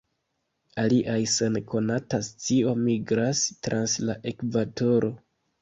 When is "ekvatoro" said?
4.33-5.17